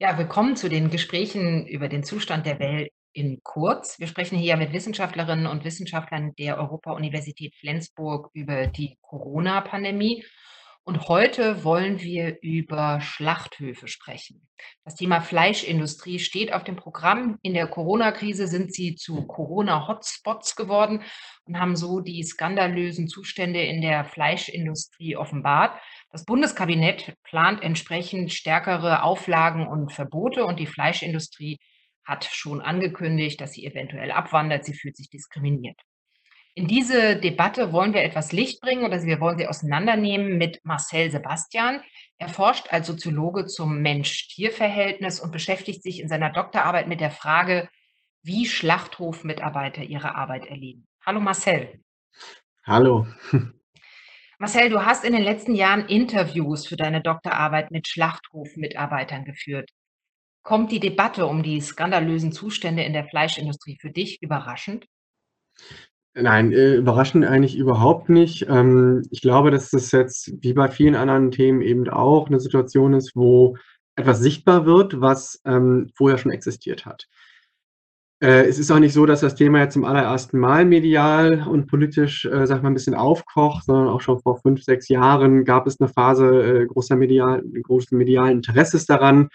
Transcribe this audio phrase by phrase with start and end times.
[0.00, 4.00] Ja, willkommen zu den Gesprächen über den Zustand der Welt in Kurz.
[4.00, 10.24] Wir sprechen hier mit Wissenschaftlerinnen und Wissenschaftlern der Europa-Universität Flensburg über die Corona-Pandemie.
[10.82, 14.46] Und heute wollen wir über Schlachthöfe sprechen.
[14.84, 17.38] Das Thema Fleischindustrie steht auf dem Programm.
[17.42, 21.02] In der Corona-Krise sind sie zu Corona-Hotspots geworden
[21.46, 25.80] und haben so die skandalösen Zustände in der Fleischindustrie offenbart.
[26.14, 31.58] Das Bundeskabinett plant entsprechend stärkere Auflagen und Verbote und die Fleischindustrie
[32.04, 34.64] hat schon angekündigt, dass sie eventuell abwandert.
[34.64, 35.76] Sie fühlt sich diskriminiert.
[36.54, 41.10] In diese Debatte wollen wir etwas Licht bringen oder wir wollen sie auseinandernehmen mit Marcel
[41.10, 41.80] Sebastian.
[42.18, 47.68] Er forscht als Soziologe zum Mensch-Tier-Verhältnis und beschäftigt sich in seiner Doktorarbeit mit der Frage,
[48.22, 50.86] wie Schlachthofmitarbeiter ihre Arbeit erleben.
[51.04, 51.80] Hallo Marcel.
[52.62, 53.04] Hallo.
[54.44, 59.70] Marcel, du hast in den letzten Jahren Interviews für deine Doktorarbeit mit Schlachthofmitarbeitern geführt.
[60.42, 64.84] Kommt die Debatte um die skandalösen Zustände in der Fleischindustrie für dich überraschend?
[66.12, 68.46] Nein, äh, überraschend eigentlich überhaupt nicht.
[68.46, 72.92] Ähm, ich glaube, dass das jetzt wie bei vielen anderen Themen eben auch eine Situation
[72.92, 73.56] ist, wo
[73.96, 77.06] etwas sichtbar wird, was ähm, vorher schon existiert hat.
[78.24, 81.66] Äh, es ist auch nicht so, dass das Thema jetzt zum allerersten Mal medial und
[81.66, 85.66] politisch, äh, sag mal, ein bisschen aufkocht, sondern auch schon vor fünf, sechs Jahren gab
[85.66, 89.28] es eine Phase äh, großer medial, großen medialen Interesses daran.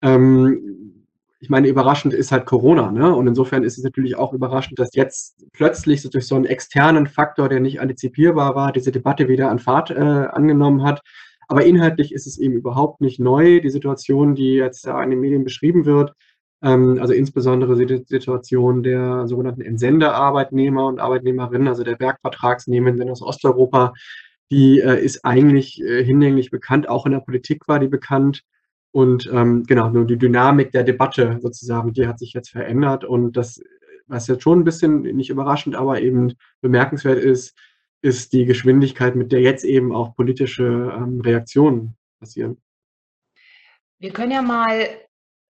[0.00, 0.94] Ähm,
[1.40, 3.12] ich meine, überraschend ist halt Corona, ne?
[3.12, 7.08] Und insofern ist es natürlich auch überraschend, dass jetzt plötzlich so durch so einen externen
[7.08, 11.00] Faktor, der nicht antizipierbar war, diese Debatte wieder an Fahrt äh, angenommen hat.
[11.48, 15.42] Aber inhaltlich ist es eben überhaupt nicht neu, die Situation, die jetzt in den Medien
[15.42, 16.12] beschrieben wird.
[16.62, 23.92] Ähm, also insbesondere die Situation der sogenannten Entsendearbeitnehmer und Arbeitnehmerinnen, also der Werkvertragsnehmenden aus Osteuropa,
[24.50, 28.42] die äh, ist eigentlich äh, hinlänglich bekannt, auch in der Politik war die bekannt.
[28.92, 33.04] Und ähm, genau, nur die Dynamik der Debatte sozusagen, die hat sich jetzt verändert.
[33.04, 33.60] Und das,
[34.06, 37.54] was jetzt schon ein bisschen nicht überraschend, aber eben bemerkenswert ist,
[38.00, 42.58] ist die Geschwindigkeit, mit der jetzt eben auch politische ähm, Reaktionen passieren.
[43.98, 44.88] Wir können ja mal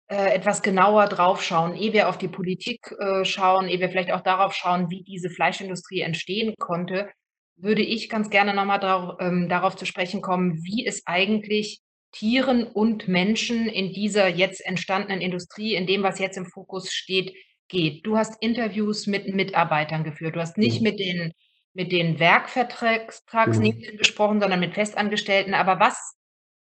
[0.09, 4.13] äh, etwas genauer drauf schauen, ehe wir auf die Politik äh, schauen, ehe wir vielleicht
[4.13, 7.11] auch darauf schauen, wie diese Fleischindustrie entstehen konnte,
[7.57, 11.81] würde ich ganz gerne nochmal darauf, ähm, darauf zu sprechen kommen, wie es eigentlich
[12.13, 17.35] Tieren und Menschen in dieser jetzt entstandenen Industrie, in dem, was jetzt im Fokus steht,
[17.69, 18.07] geht.
[18.07, 20.37] Du hast Interviews mit Mitarbeitern geführt.
[20.37, 20.85] Du hast nicht mhm.
[20.85, 21.33] mit den,
[21.75, 23.99] mit den Werkvertragsnehmenden mhm.
[23.99, 25.53] gesprochen, sondern mit Festangestellten.
[25.53, 26.15] Aber was,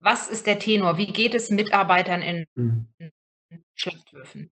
[0.00, 0.96] was ist der Tenor?
[0.96, 2.88] Wie geht es Mitarbeitern in, mhm.
[3.74, 4.50] Schlachthöfen?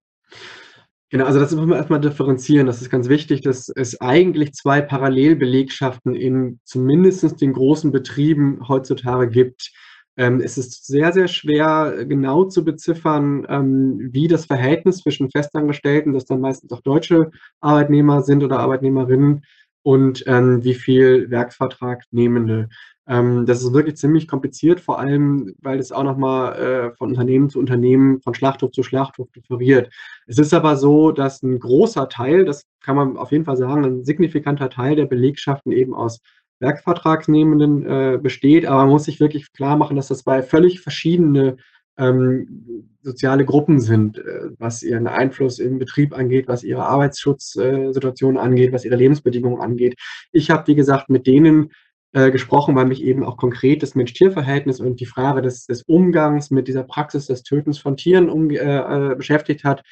[1.09, 2.67] Genau, also das müssen wir erstmal differenzieren.
[2.67, 9.29] Das ist ganz wichtig, dass es eigentlich zwei Parallelbelegschaften in zumindest den großen Betrieben heutzutage
[9.29, 9.71] gibt.
[10.17, 15.29] Ähm, es ist sehr, sehr schwer äh, genau zu beziffern, ähm, wie das Verhältnis zwischen
[15.29, 17.31] Festangestellten, das dann meistens auch deutsche
[17.61, 19.43] Arbeitnehmer sind oder Arbeitnehmerinnen,
[19.87, 22.67] und ähm, wie viel Werksvertragnehmende.
[23.07, 27.49] Ähm, das ist wirklich ziemlich kompliziert, vor allem, weil es auch nochmal äh, von Unternehmen
[27.49, 29.93] zu Unternehmen, von Schlachthof zu Schlachthof differiert.
[30.27, 33.85] Es ist aber so, dass ein großer Teil, das kann man auf jeden Fall sagen,
[33.85, 36.19] ein signifikanter Teil der Belegschaften eben aus
[36.59, 41.57] Werkvertragsnehmenden äh, besteht, aber man muss sich wirklich klar machen, dass das zwei völlig verschiedene
[41.97, 48.39] ähm, soziale Gruppen sind, äh, was ihren Einfluss im Betrieb angeht, was ihre Arbeitsschutzsituation äh,
[48.39, 49.95] angeht, was ihre Lebensbedingungen angeht.
[50.31, 51.71] Ich habe, wie gesagt, mit denen
[52.13, 56.51] äh, gesprochen, weil mich eben auch konkret das Mensch-Tier-Verhältnis und die Frage des, des, Umgangs
[56.51, 59.83] mit dieser Praxis des Tötens von Tieren um, äh, beschäftigt hat,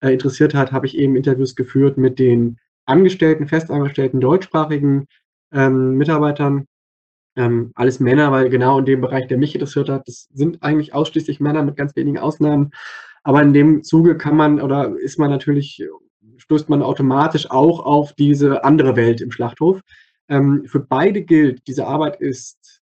[0.00, 5.06] äh, interessiert hat, habe ich eben Interviews geführt mit den Angestellten, festangestellten deutschsprachigen
[5.52, 6.66] ähm, Mitarbeitern.
[7.36, 10.92] Ähm, alles Männer, weil genau in dem Bereich, der mich interessiert hat, das sind eigentlich
[10.92, 12.72] ausschließlich Männer mit ganz wenigen Ausnahmen.
[13.22, 15.82] Aber in dem Zuge kann man oder ist man natürlich,
[16.36, 19.80] stößt man automatisch auch auf diese andere Welt im Schlachthof.
[20.32, 22.80] Ähm, für beide gilt, diese Arbeit ist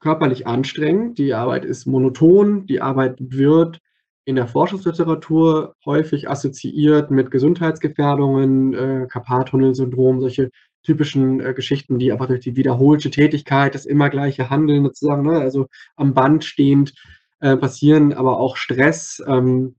[0.00, 3.78] körperlich anstrengend, die Arbeit ist monoton, die Arbeit wird
[4.24, 10.50] in der Forschungsliteratur häufig assoziiert mit Gesundheitsgefährdungen, äh, Karpattunnelsyndrom, solche
[10.82, 15.40] typischen äh, Geschichten, die einfach durch die wiederholte Tätigkeit, das immer gleiche Handeln sozusagen, ne,
[15.40, 16.94] also am Band stehend
[17.40, 19.22] äh, passieren, aber auch Stress.
[19.26, 19.74] Ähm,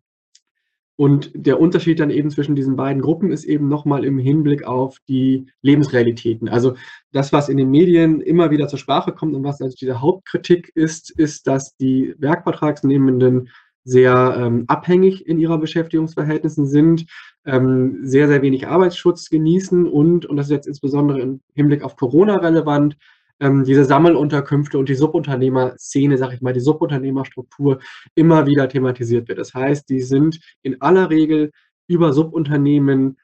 [0.96, 4.98] und der Unterschied dann eben zwischen diesen beiden Gruppen ist eben nochmal im Hinblick auf
[5.08, 6.48] die Lebensrealitäten.
[6.48, 6.76] Also
[7.12, 10.72] das, was in den Medien immer wieder zur Sprache kommt und was also diese Hauptkritik
[10.76, 13.50] ist, ist, dass die Werkvertragsnehmenden
[13.86, 17.06] sehr ähm, abhängig in ihrer Beschäftigungsverhältnissen sind,
[17.46, 21.96] ähm, sehr, sehr wenig Arbeitsschutz genießen und, und das ist jetzt insbesondere im Hinblick auf
[21.96, 22.98] Corona relevant,
[23.44, 27.80] ähm, diese Sammelunterkünfte und die Subunternehmerszene, sag ich mal, die Subunternehmerstruktur
[28.16, 29.38] immer wieder thematisiert wird.
[29.38, 31.52] Das heißt, die sind in aller Regel
[31.88, 33.18] über Subunternehmen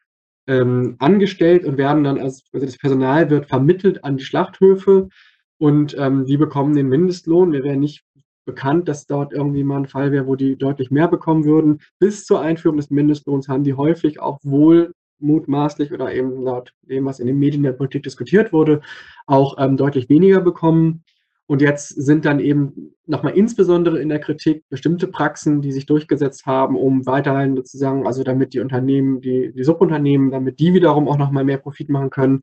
[0.48, 5.08] ähm, angestellt und werden dann als also das Personal wird vermittelt an die Schlachthöfe
[5.58, 7.52] und ähm, die bekommen den Mindestlohn.
[7.52, 8.04] Mir wäre nicht
[8.46, 11.80] bekannt, dass dort irgendwie mal ein Fall wäre, wo die deutlich mehr bekommen würden.
[12.00, 17.06] Bis zur Einführung des Mindestlohns haben die häufig auch wohl mutmaßlich oder eben laut dem,
[17.06, 18.82] was in den Medien der Politik diskutiert wurde,
[19.26, 21.04] auch ähm, deutlich weniger bekommen.
[21.48, 26.46] Und jetzt sind dann eben nochmal insbesondere in der Kritik bestimmte Praxen, die sich durchgesetzt
[26.46, 31.18] haben, um weiterhin sozusagen, also damit die Unternehmen, die, die Subunternehmen, damit die wiederum auch
[31.18, 32.42] nochmal mehr Profit machen können.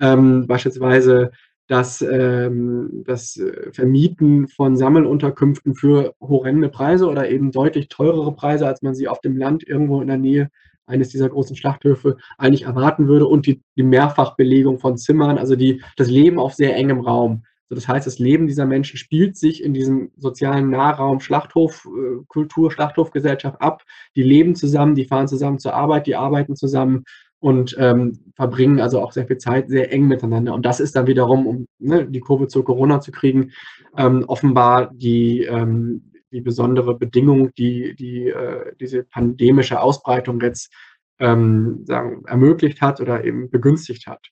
[0.00, 1.30] Ähm, beispielsweise
[1.68, 8.66] das, ähm, das äh, Vermieten von Sammelunterkünften für horrende Preise oder eben deutlich teurere Preise,
[8.66, 10.50] als man sie auf dem Land irgendwo in der Nähe
[10.90, 15.82] eines dieser großen Schlachthöfe eigentlich erwarten würde und die, die Mehrfachbelegung von Zimmern, also die,
[15.96, 17.44] das Leben auf sehr engem Raum.
[17.68, 22.72] So, das heißt, das Leben dieser Menschen spielt sich in diesem sozialen Nahraum Schlachthofkultur, äh,
[22.72, 23.84] Schlachthofgesellschaft ab.
[24.16, 27.04] Die leben zusammen, die fahren zusammen zur Arbeit, die arbeiten zusammen
[27.38, 30.52] und ähm, verbringen also auch sehr viel Zeit sehr eng miteinander.
[30.52, 33.52] Und das ist dann wiederum, um ne, die Kurve zu Corona zu kriegen,
[33.96, 40.72] ähm, offenbar die, ähm, die besondere Bedingung, die, die äh, diese pandemische Ausbreitung jetzt
[41.18, 44.26] ähm, sagen, ermöglicht hat oder eben begünstigt hat.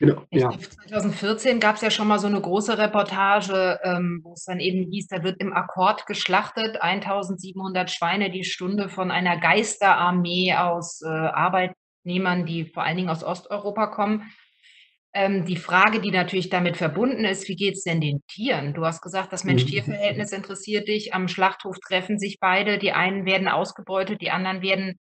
[0.00, 0.50] Genau, ja.
[0.50, 4.90] 2014 gab es ja schon mal so eine große Reportage, ähm, wo es dann eben
[4.90, 11.08] hieß, da wird im Akkord geschlachtet, 1700 Schweine die Stunde von einer Geisterarmee aus äh,
[11.08, 14.30] Arbeit, Arbeitnehmern, die vor allen Dingen aus Osteuropa kommen.
[15.16, 18.74] Ähm, die Frage, die natürlich damit verbunden ist, wie geht es denn den Tieren?
[18.74, 20.38] Du hast gesagt, das Mensch-Tier-Verhältnis mhm.
[20.38, 21.14] interessiert dich.
[21.14, 22.78] Am Schlachthof treffen sich beide.
[22.78, 24.98] Die einen werden ausgebeutet, die anderen werden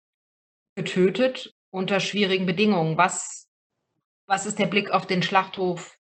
[0.77, 2.97] getötet unter schwierigen Bedingungen.
[2.97, 3.49] Was,
[4.27, 5.97] was ist der Blick auf den Schlachthof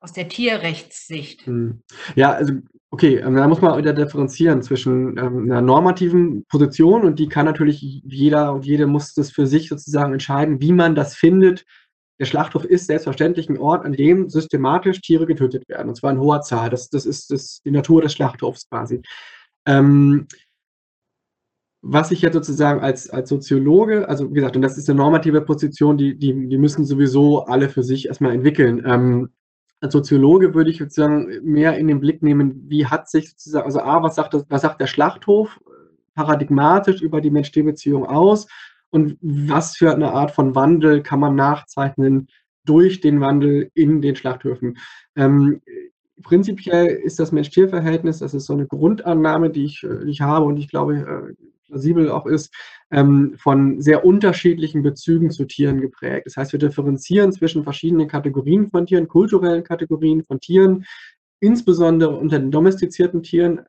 [0.00, 1.46] aus der Tierrechtssicht?
[1.46, 1.82] Hm.
[2.16, 2.54] Ja, also
[2.90, 7.44] okay, ähm, da muss man wieder differenzieren zwischen ähm, einer normativen Position und die kann
[7.44, 11.64] natürlich jeder und jede muss das für sich sozusagen entscheiden, wie man das findet.
[12.22, 16.20] Der Schlachthof ist selbstverständlich ein Ort, an dem systematisch Tiere getötet werden, und zwar in
[16.20, 16.70] hoher Zahl.
[16.70, 19.02] Das, das ist das, die Natur des Schlachthofs quasi.
[19.66, 20.28] Ähm,
[21.80, 25.40] was ich jetzt sozusagen als, als Soziologe, also wie gesagt, und das ist eine normative
[25.40, 28.84] Position, die, die, die müssen sowieso alle für sich erstmal entwickeln.
[28.86, 29.30] Ähm,
[29.80, 33.80] als Soziologe würde ich sozusagen mehr in den Blick nehmen, wie hat sich sozusagen, also
[33.80, 35.58] A, was sagt, das, was sagt der Schlachthof
[36.14, 38.46] paradigmatisch über die Mensch-Tier-Beziehung aus
[38.92, 42.28] und was für eine Art von Wandel kann man nachzeichnen
[42.64, 44.78] durch den Wandel in den Schlachthöfen.
[45.16, 45.62] Ähm,
[46.22, 50.58] prinzipiell ist das Mensch-Tier-Verhältnis, das ist so eine Grundannahme, die ich, die ich habe und
[50.58, 51.34] ich glaube, äh,
[51.66, 52.54] plausibel auch ist,
[52.90, 56.26] ähm, von sehr unterschiedlichen Bezügen zu Tieren geprägt.
[56.26, 60.84] Das heißt, wir differenzieren zwischen verschiedenen Kategorien von Tieren, kulturellen Kategorien von Tieren,
[61.40, 63.62] insbesondere unter den domestizierten Tieren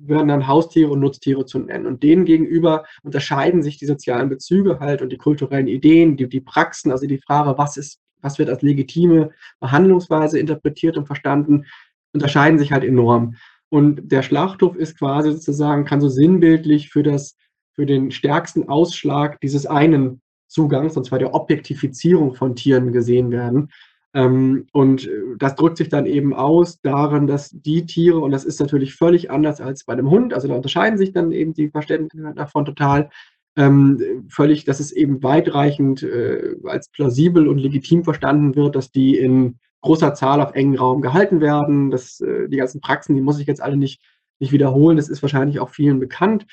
[0.00, 1.86] werden dann Haustiere und Nutztiere zu nennen.
[1.86, 6.40] Und denen gegenüber unterscheiden sich die sozialen Bezüge halt und die kulturellen Ideen, die, die
[6.40, 9.30] Praxen, also die Frage, was ist, was wird als legitime
[9.60, 11.64] Behandlungsweise interpretiert und verstanden,
[12.12, 13.36] unterscheiden sich halt enorm.
[13.70, 17.36] Und der Schlachthof ist quasi sozusagen, kann so sinnbildlich für das,
[17.72, 23.68] für den stärksten Ausschlag dieses einen Zugangs, und zwar der Objektifizierung von Tieren gesehen werden.
[24.14, 28.44] Ähm, und äh, das drückt sich dann eben aus darin, dass die Tiere, und das
[28.44, 31.68] ist natürlich völlig anders als bei einem Hund, also da unterscheiden sich dann eben die
[31.68, 33.10] Verständnisse davon total,
[33.56, 39.18] ähm, völlig, dass es eben weitreichend äh, als plausibel und legitim verstanden wird, dass die
[39.18, 41.90] in großer Zahl auf engen Raum gehalten werden.
[41.90, 44.00] Das, äh, die ganzen Praxen, die muss ich jetzt alle nicht,
[44.38, 44.96] nicht wiederholen.
[44.96, 46.46] Das ist wahrscheinlich auch vielen bekannt.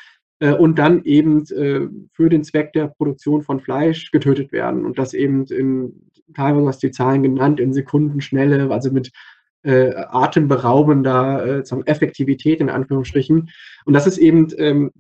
[0.60, 4.86] Und dann eben für den Zweck der Produktion von Fleisch getötet werden.
[4.86, 9.12] Und das eben in, teilweise hast die Zahlen genannt, in Sekundenschnelle, also mit
[9.64, 13.50] äh, atemberaubender äh, Effektivität in Anführungsstrichen.
[13.86, 14.92] Und das ist eben, ähm,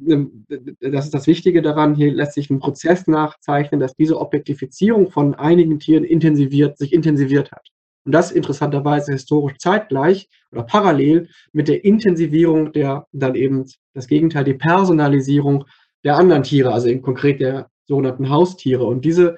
[0.79, 5.35] das ist das Wichtige daran, hier lässt sich ein Prozess nachzeichnen, dass diese Objektifizierung von
[5.35, 7.67] einigen Tieren intensiviert, sich intensiviert hat.
[8.05, 14.43] Und das interessanterweise historisch zeitgleich oder parallel mit der Intensivierung der, dann eben das Gegenteil,
[14.43, 15.65] die Personalisierung
[16.03, 18.85] der anderen Tiere, also eben konkret der sogenannten Haustiere.
[18.85, 19.37] Und diese,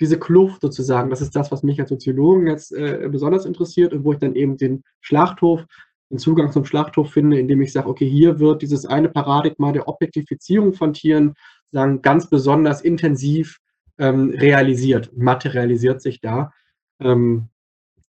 [0.00, 4.04] diese Kluft sozusagen, das ist das, was mich als Soziologen jetzt äh, besonders interessiert und
[4.04, 5.64] wo ich dann eben den Schlachthof,
[6.10, 9.88] den Zugang zum Schlachthof finde, indem ich sage, okay, hier wird dieses eine Paradigma der
[9.88, 11.34] Objektifizierung von Tieren
[11.70, 13.58] sagen, ganz besonders intensiv
[13.98, 16.52] ähm, realisiert, materialisiert sich da.
[17.00, 17.48] Ähm,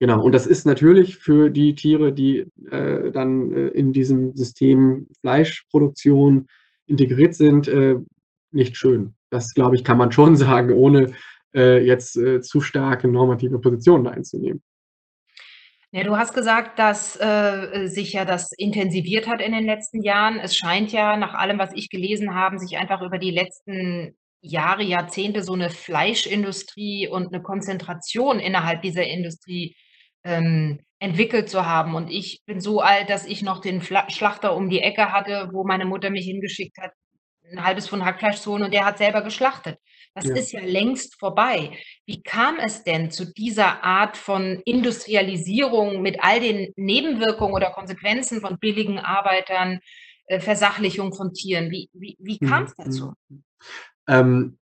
[0.01, 5.09] Genau, und das ist natürlich für die Tiere, die äh, dann äh, in diesem System
[5.21, 6.47] Fleischproduktion
[6.87, 7.97] integriert sind, äh,
[8.53, 9.15] nicht schön.
[9.31, 11.13] Das, glaube ich, kann man schon sagen, ohne
[11.55, 14.63] äh, jetzt äh, zu starke normative Positionen einzunehmen.
[15.95, 20.39] Ja, du hast gesagt, dass, äh, sich ja das intensiviert hat in den letzten Jahren.
[20.39, 24.83] Es scheint ja nach allem, was ich gelesen habe, sich einfach über die letzten Jahre,
[24.83, 29.77] Jahrzehnte so 'ne Fleischindustrie und 'ne Konzentration innerhalb dieser Industrie,
[30.25, 31.95] ähm, entwickelt zu haben.
[31.95, 35.49] Und ich bin so alt, dass ich noch den Fla Schlachter um die Ecke hatte,
[35.53, 36.93] wo meine Mutter mich hingeschickt hat,
[37.53, 39.79] 'n halbes Pfund Hackfleisch zu holen und der hat selber geschlachtet.
[40.15, 40.35] Das Ja.
[40.35, 41.71] ist ja längst vorbei.
[42.07, 48.41] Wie kam es denn zu dieser Art von Industrialisierung mit all den Nebenwirkungen oder Konsequenzen
[48.41, 49.81] von billigen Arbeitern,
[50.27, 51.71] äh, Versachlichung von Tieren?
[51.71, 53.13] Wie wie wie Mhm, kam's dazu?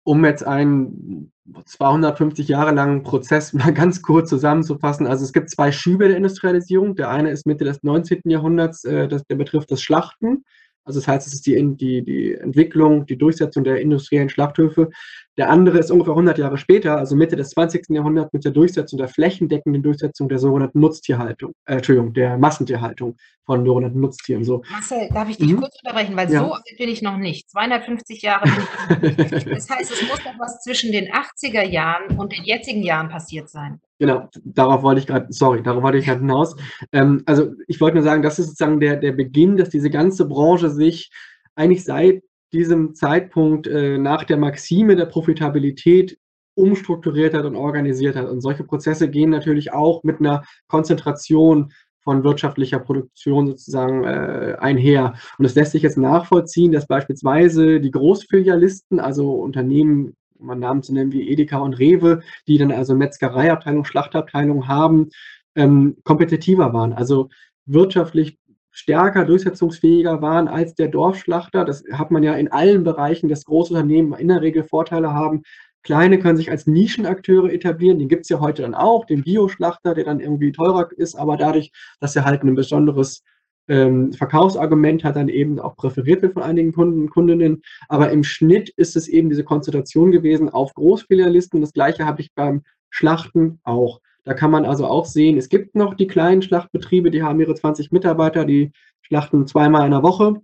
[0.04, 1.32] um jetzt einen
[1.66, 5.06] 250 Jahre langen Prozess mal ganz kurz zusammenzufassen.
[5.06, 6.96] Also, es gibt 2 Schübe der Industrialisierung.
[6.96, 8.30] Der eine ist Mitte des 19.
[8.30, 10.44] Jahrhunderts, äh, der betrifft das Schlachten.
[10.86, 14.90] Also, das heißt, es ist die die die Entwicklung, die Durchsetzung der industriellen Schlachthöfe.
[15.38, 17.90] Der andere ist ungefähr 100 Jahre später, also Mitte des 20.
[17.90, 23.64] Jahrhunderts mit der Durchsetzung der flächendeckenden Durchsetzung der sogenannten Nutztierhaltung äh, Entschuldigung, der Massentierhaltung von
[23.66, 24.62] sogenannten Nutztieren, so.
[24.70, 25.60] Marcel, darf ich dich Mhm.
[25.60, 26.40] kurz unterbrechen, weil Ja.
[26.40, 27.50] so alt bin ich noch nicht.
[27.50, 28.56] 250 Jahre noch.
[29.56, 33.48] Das heißt, es muss doch was zwischen den 80er Jahren und den jetzigen Jahren passiert
[33.50, 33.80] sein.
[33.98, 36.56] Genau, darauf wollte ich grad sorry, darauf wollte ich grad hinaus.
[36.92, 40.26] Ähm, also, ich wollte nur sagen, das ist sozusagen der der Beginn, dass diese ganze
[40.26, 41.10] Branche sich
[41.54, 42.22] eigentlich seit
[42.56, 46.18] diesem Zeitpunkt, äh, nach der Maxime der Profitabilität
[46.54, 48.28] umstrukturiert hat und organisiert hat.
[48.28, 51.72] Und solche Prozesse gehen natürlich auch mit 'ner Konzentration
[52.02, 55.14] von wirtschaftlicher Produktion sozusagen, äh, einher.
[55.38, 60.82] Und es lässt sich jetzt nachvollziehen, dass beispielsweise die Großfilialisten, also Unternehmen, um mal Namen
[60.82, 65.08] zu nennen wie Edeka und Rewe, die dann also Metzgereiabteilung, Schlachtabteilung haben,
[65.56, 66.92] ähm, kompetitiver waren.
[66.92, 67.28] Also,
[67.66, 68.38] wirtschaftlich
[68.76, 71.64] stärker, durchsetzungsfähiger waren als der Dorfschlachter.
[71.64, 75.42] Das hat man ja in allen Bereichen, dass Großunternehmen in der Regel Vorteile haben.
[75.82, 77.98] Kleine können sich als Nischenakteure etablieren.
[77.98, 81.72] Den gibt's ja heute dann auch, den Bioschlachter, der dann irgendwie teurer ist, aber dadurch,
[82.00, 83.22] dass er halt 'nen besonderes,
[83.68, 87.62] ähm, Verkaufsargument hat, dann eben auch präferiert wird von einigen Kunden, Kundinnen.
[87.88, 91.62] Aber im Schnitt ist es eben diese Konzentration gewesen auf Großfilialisten.
[91.62, 94.00] Das Gleiche habe ich beim Schlachten auch.
[94.26, 97.54] Da kann man also auch sehen, es gibt noch die kleinen Schlachtbetriebe, die haben ihre
[97.54, 100.42] 20 Mitarbeiter, die schlachten zweimal in der Woche.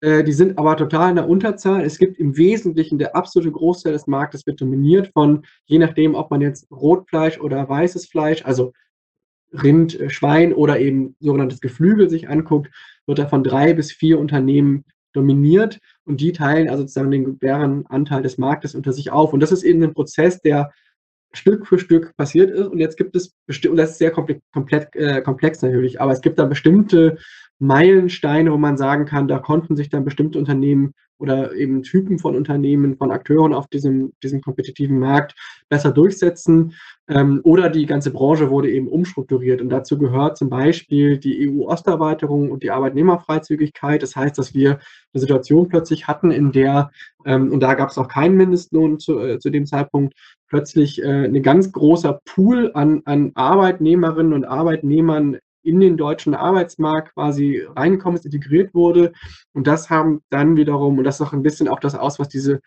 [0.00, 1.82] Äh, die sind aber total in der Unterzahl.
[1.84, 6.30] Es gibt im Wesentlichen der absolute Großteil des Marktes wird dominiert von je nachdem, ob
[6.30, 8.72] man jetzt Rotfleisch oder weißes Fleisch, also
[9.52, 12.70] Rind, äh, Schwein oder eben sogenanntes Geflügel sich anguckt,
[13.06, 17.84] wird da von 3 bis 4 Unternehmen dominiert und die teilen also sozusagen den deren
[17.88, 19.34] Anteil des Marktes unter sich auf.
[19.34, 20.72] Und das ist eben 'n Prozess, der
[21.32, 22.66] Stück für Stück passiert ist.
[22.66, 26.12] Und jetzt gibt es besti und das ist sehr komple komplett äh, komplex natürlich, aber
[26.12, 27.18] es gibt da bestimmte
[27.58, 32.36] Meilensteine, wo man sagen kann, da konnten sich dann bestimmte Unternehmen oder eben Typen von
[32.36, 35.34] Unternehmen, von Akteuren auf diesem diesem kompetitiven Markt
[35.68, 36.74] besser durchsetzen.
[37.08, 39.60] Ähm, oder die ganze Branche wurde eben umstrukturiert.
[39.60, 44.02] Und dazu gehört zum Beispiel die EU-Osterweiterung und die Arbeitnehmerfreizügigkeit.
[44.02, 44.78] Das heißt, dass wir
[45.12, 46.90] 'ne Situation plötzlich hatten, in der
[47.26, 50.14] ähm, und da gab's auch keinen Mindestlohn zu äh, zu dem Zeitpunkt,
[50.48, 57.14] plötzlich, äh, 'ne ganz großer Pool an an Arbeitnehmerinnen und Arbeitnehmern in den deutschen Arbeitsmarkt
[57.14, 59.12] quasi reingekommen ist, integriert wurde.
[59.54, 62.60] Und das haben dann wiederum und das sagt 'n bisschen auch das aus, was diese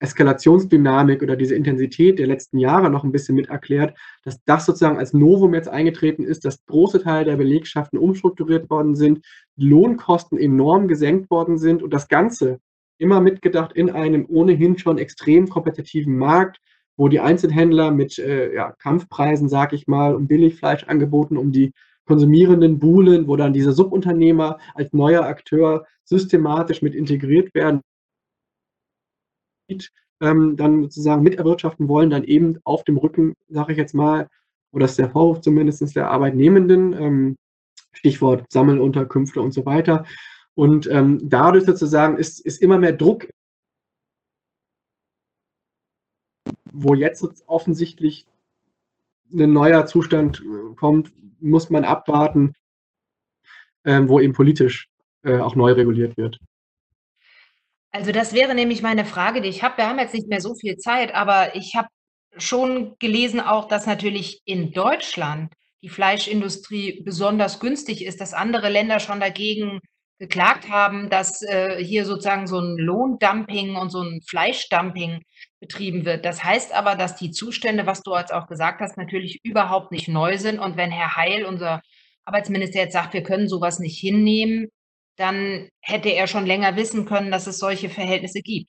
[0.00, 4.98] Eskalationsdynamik oder diese Intensität der letzten Jahre noch 'n bisschen mit erklärt, dass das sozusagen
[4.98, 9.24] als Novum jetzt eingetreten ist, dass große Teile der Belegschaften umstrukturiert worden sind,
[9.56, 12.58] Lohnkosten enorm gesenkt worden sind und das Ganze
[12.98, 16.58] immer mitgedacht in einem ohnehin schon extrem kompetitiven Markt,
[16.98, 21.72] wo die Einzelhändler mit, äh, ja, Kampfpreisen, sage ich mal, um Billigfleisch angeboten, um die
[22.04, 27.80] Konsumierenden buhlen, wo dann diese Subunternehmer als neuer Akteur systematisch mit integriert werden
[30.20, 34.28] ähm, dann sozusagen mit erwirtschaften wollen, dann eben auf dem Rücken, sage ich jetzt mal
[34.72, 37.36] oder das ist der Vorwurf zumindestens der Arbeitnehmenden, ähm,
[37.92, 40.04] Stichwort Sammelunterkünfte und so weiter.
[40.54, 43.28] Und, ähm, dadurch sozusagen ist ist immer mehr Druck
[46.72, 48.26] wo jetzt offensichtlich
[49.30, 52.54] 'nen neuer Zustand, äh, kommt, muss man abwarten
[53.88, 54.88] ähm, wo eben politisch,
[55.24, 56.38] äh, auch neu reguliert wird.
[57.90, 59.78] Also, das wäre nämlich meine Frage, die ich habe.
[59.78, 61.88] Wir haben jetzt nicht mehr so viel Zeit, aber ich habe
[62.36, 65.52] schon gelesen auch, dass natürlich in Deutschland
[65.82, 69.80] die Fleischindustrie besonders günstig ist, dass andere Länder schon dagegen
[70.18, 75.22] geklagt haben, dass, äh, hier sozusagen so 'n Lohndumping und so 'n Fleischdumping
[75.60, 76.24] betrieben wird.
[76.24, 80.08] Das heißt aber, dass die Zustände, was du jetzt auch gesagt hast, natürlich überhaupt nicht
[80.08, 80.58] neu sind.
[80.58, 81.80] Und wenn Herr Heil, unser
[82.24, 84.68] Arbeitsminister, jetzt sagt: „Wir können so was nicht hinnehmen“,
[85.16, 88.68] dann hätte er schon länger wissen können, dass es solche Verhältnisse gibt.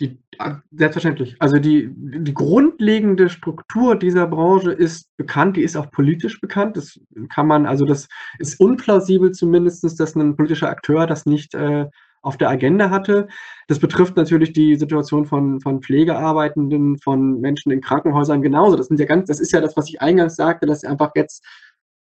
[0.00, 1.36] Die, ah, selbstverständlich.
[1.38, 6.76] Also die, die grundlegende Struktur dieser Branche ist bekannt, die ist auch politisch bekannt.
[6.76, 7.00] Das
[7.32, 8.08] kann man, also das
[8.40, 11.86] ist unplausibel zumindest, dass ein politischer Akteur das nicht äh,
[12.22, 13.28] auf der Agenda hatte.
[13.68, 18.76] Das betrifft natürlich die Situation von, von Pflegearbeitenden, von Menschen in Krankenhäusern genauso.
[18.76, 21.44] Das sind ja ganz, das ist ja das, was ich eingangs sagte, dass einfach jetzt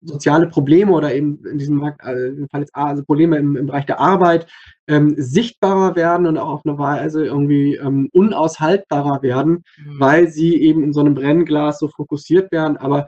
[0.03, 3.85] soziale Probleme oder eben in diesem Markt, im Fall jetzt also Probleme im, im Bereich
[3.85, 4.47] der Arbeit
[4.87, 9.99] ähm, sichtbarer werden und auch auf eine Weise irgendwie ähm, unaushaltbarer werden, mhm.
[9.99, 12.77] weil sie eben in so einem Brennglas so fokussiert werden.
[12.77, 13.07] Aber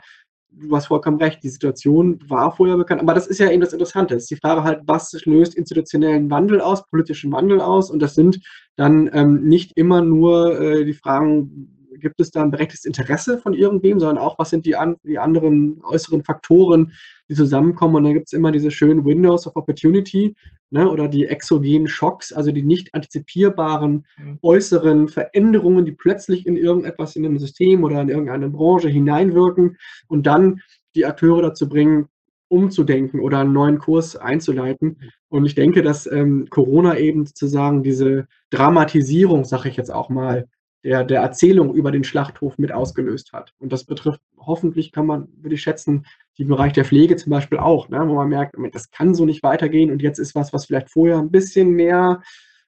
[0.58, 3.02] du hast vollkommen recht, die Situation war vorher bekannt.
[3.02, 4.16] Aber das ist ja eben das Interessante.
[4.16, 7.92] Es ist die Frage halt, was löst institutionellen Wandel aus, politischen Wandel aus?
[7.92, 8.40] Und das sind
[8.76, 13.54] dann ähm, nicht immer nur äh, die Fragen, gibt es da ein berechtigtes Interesse von
[13.54, 16.94] irgendwem, sondern auch, was sind die, an, die anderen äußeren Faktoren,
[17.30, 17.96] die zusammenkommen.
[17.96, 20.36] Und dann gibt es immer diese schönen Windows of Opportunity
[20.70, 24.40] ne, oder die exogenen Schocks, also die nicht antizipierbaren mhm.
[24.42, 30.28] äußeren Veränderungen, die plötzlich in irgendetwas in einem System oder in irgendeine Branche hineinwirken und
[30.28, 30.62] dann
[30.96, 32.08] die Akteure dazu bringen,
[32.48, 35.00] umzudenken oder einen neuen Kurs einzuleiten.
[35.30, 40.48] Und ich denke, dass ähm, Corona eben sozusagen diese Dramatisierung, sage ich jetzt auch mal,
[40.86, 43.54] der, der Erzählung über den Schlachthof mit ausgelöst hat.
[43.58, 46.06] Und das betrifft hoffentlich, kann man, würde ich schätzen,
[46.38, 49.42] den Bereich der Pflege zum Beispiel auch, ne, wo man merkt, das kann so nicht
[49.42, 52.22] weitergehen und jetzt ist was, was vielleicht vorher ein bisschen mehr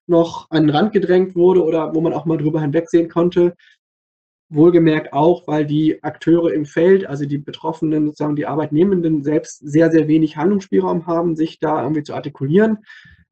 [0.08, 3.56] noch an den Rand gedrängt wurde oder wo man auch mal drüber hinwegsehen konnte.
[4.50, 9.92] Wohlgemerkt auch, weil die Akteure im Feld, also die Betroffenen, sozusagen die Arbeitnehmenden selbst sehr,
[9.92, 12.80] sehr wenig Handlungsspielraum haben, sich da irgendwie zu artikulieren,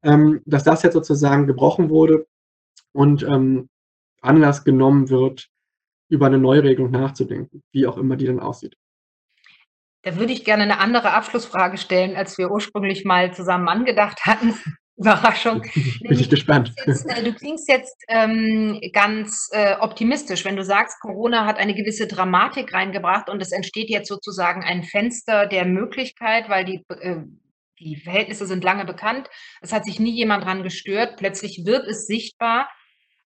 [0.03, 2.27] ähm, dass das jetzt sozusagen gebrochen wurde
[2.91, 3.69] und ähm,
[4.25, 5.47] Anlass genommen wird,
[6.09, 8.75] über eine Neuregelung nachzudenken, wie auch immer die dann aussieht.
[10.03, 14.53] Da würde ich gerne eine andere Abschlussfrage stellen, als wir ursprünglich mal zusammen angedacht hatten.
[14.97, 15.61] Überraschung.
[15.63, 16.73] Bin ich gespannt.
[16.85, 21.75] Jetzt, äh, du klingst jetzt ähm, ganz äh, optimistisch, wenn du sagst, Corona hat eine
[21.75, 27.17] gewisse Dramatik reingebracht und es entsteht jetzt sozusagen ein Fenster der Möglichkeit, weil die, äh,
[27.79, 29.27] die Verhältnisse sind lange bekannt.
[29.59, 31.17] Es hat sich nie jemand dran gestört.
[31.17, 32.69] Plötzlich wird es sichtbar.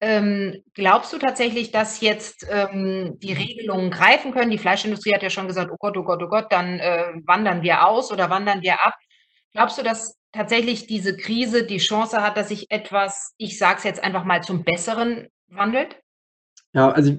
[0.04, 4.50] Ähm, glaubst du tatsächlich, dass jetzt ähm, die Regelungen greifen können?
[4.50, 7.62] Die Fleischindustrie hat ja schon gesagt, oh Gott, oh Gott, oh Gott, dann äh, wandern
[7.62, 8.94] wir aus oder wandern wir ab.
[9.52, 13.84] Glaubst du, dass tatsächlich diese Krise die Chance hat, dass sich etwas, ich sage es
[13.84, 15.96] jetzt einfach mal, zum Besseren wandelt?
[16.72, 17.16] Ja, also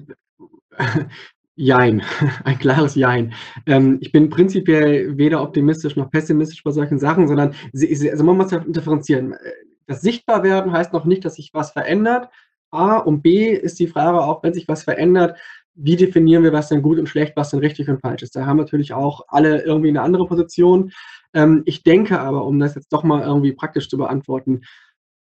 [1.56, 2.02] Jein,
[2.44, 3.32] ein klares Jein.
[3.64, 8.50] Ähm, ich bin prinzipiell weder optimistisch noch pessimistisch bei solchen Sachen, sondern also man muss
[8.50, 9.36] ja differenzieren.
[9.86, 12.28] Das Sichtbarwerden heißt noch nicht, dass sich was verändert,
[12.74, 15.38] A und B ist die Frage auch, wenn sich was verändert,
[15.74, 18.36] wie definieren wir, was denn gut und schlecht, was denn richtig und falsch ist.
[18.36, 20.92] Da haben natürlich auch alle irgendwie eine andere Position.
[21.32, 24.62] Ähm, ich denke aber, um das jetzt doch mal irgendwie praktisch zu beantworten,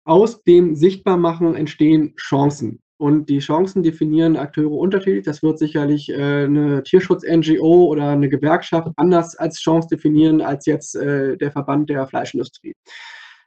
[0.05, 2.81] aus dem Sichtbarmachen entstehen Chancen.
[2.99, 5.25] Und die Chancen definieren Akteure unterschiedlich.
[5.25, 10.95] Das wird sicherlich äh, eine Tierschutz-NGO oder eine Gewerkschaft anders als Chance definieren als jetzt
[10.97, 12.75] äh, der Verband der Fleischindustrie.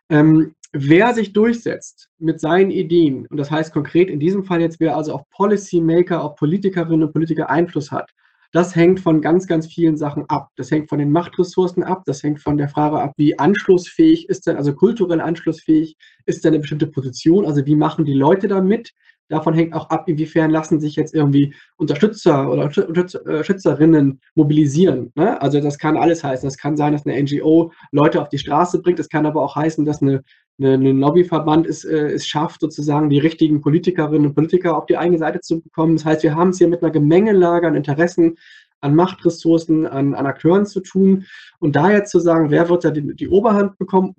[0.10, 4.80] Ähm, wer sich durchsetzt mit seinen Ideen, und das heißt konkret in diesem Fall jetzt,
[4.80, 8.12] wer also auf Policymaker, auf Politikerinnen und Politiker Einfluss hat,
[8.52, 10.50] das hängt von ganz, ganz vielen Sachen ab.
[10.56, 14.48] Das hängt von den Machtressourcen ab, das hängt von der Frage ab, wie anschlussfähig ist
[14.48, 18.62] denn, also kulturell anschlussfähig, ist denn eine bestimmte Position, also wie machen die Leute da
[18.62, 18.94] mit,
[19.30, 25.12] Davon hängt auch ab, inwiefern lassen sich jetzt irgendwie Unterstützer oder Unterstützerinnen äh, mobilisieren.
[25.14, 25.40] Ne?
[25.40, 26.48] Also das kann alles heißen.
[26.48, 28.98] Das kann sein, dass eine NGO Leute auf die Straße bringt.
[28.98, 30.24] Das kann aber auch heißen, dass eine,
[30.60, 35.18] eine Lobbyverband es, äh, es schafft, sozusagen die richtigen Politikerinnen und Politiker auf die eigene
[35.18, 35.96] Seite zu bekommen.
[35.96, 38.38] Das heißt, wir haben es hier mit einer Gemengelage an Interessen,
[38.82, 41.26] an Machtressourcen, an, an Akteuren zu tun.
[41.60, 44.16] Und da jetzt zu sagen, wer wird da die, die Oberhand bekommen,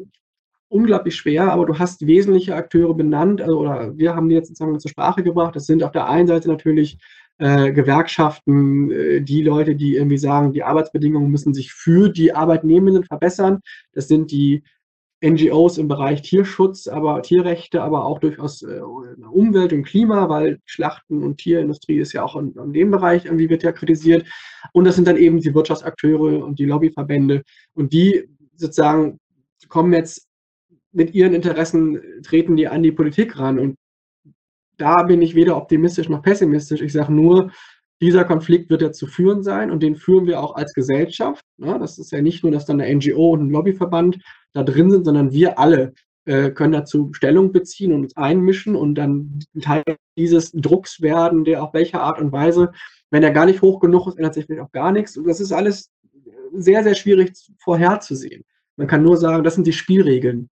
[0.69, 4.79] unglaublich schwer, aber du hast wesentliche Akteure benannt, also, oder wir haben die jetzt sozusagen
[4.79, 5.57] zur Sprache gebracht.
[5.57, 6.99] Das sind auf der einen Seite natürlich
[7.39, 13.05] äh, Gewerkschaften, äh, die Leute, die irgendwie sagen, die Arbeitsbedingungen müssen sich für die Arbeitnehmenden
[13.05, 13.61] verbessern.
[13.93, 14.63] Das sind die
[15.23, 21.23] NGOs im Bereich Tierschutz, aber Tierrechte, aber auch durchaus äh, Umwelt und Klima, weil Schlachten
[21.23, 24.27] und Tierindustrie ist ja auch in, in, dem Bereich irgendwie wird ja kritisiert.
[24.73, 27.43] Und das sind dann eben die Wirtschaftsakteure und die Lobbyverbände.
[27.75, 29.19] Und die sozusagen
[29.69, 30.27] kommen jetzt
[30.93, 33.59] mit ihren Interessen treten die an die Politik ran.
[33.59, 33.77] Und
[34.79, 36.81] da bin ich weder optimistisch noch pessimistisch.
[36.81, 37.53] Ich sage nur,
[38.01, 41.45] dieser Konflikt wird ja zu führen sein und den führen wir auch als Gesellschaft.
[41.59, 44.19] Ja, das ist ja nicht nur, dass dann eine NGO und ein Lobbyverband
[44.53, 48.95] da drin sind, sondern wir alle äh, können dazu Stellung beziehen und uns einmischen und
[48.95, 49.83] dann Teil
[50.17, 52.73] dieses Drucks werden, der auf welcher Art und Weise,
[53.11, 55.17] wenn er gar nicht hoch genug ist, ändert sich vielleicht auch gar nichts.
[55.17, 55.91] Und das ist alles
[56.53, 58.45] sehr, sehr schwierig vorherzusehen.
[58.77, 60.49] Man kann nur sagen, das sind die Spielregeln,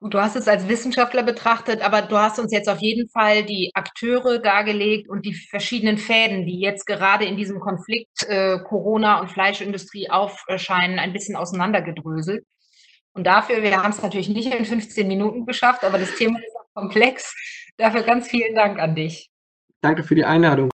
[0.00, 3.72] Du hast es als Wissenschaftler betrachtet, aber du hast uns jetzt auf jeden Fall die
[3.74, 9.28] Akteure dargelegt und die verschiedenen Fäden, die jetzt gerade in diesem Konflikt äh, Corona und
[9.28, 12.44] Fleischindustrie aufscheinen, ein bisschen auseinandergedröselt.
[13.12, 16.54] Und dafür, wir haben es natürlich nicht in 15 Minuten geschafft, aber das Thema ist
[16.74, 17.34] komplex.
[17.76, 19.30] Dafür ganz vielen Dank an dich.
[19.80, 20.66] Danke für die Einladung.